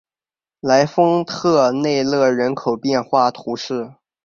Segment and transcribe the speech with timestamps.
[0.61, 3.93] 莱丰特内勒人口变化图示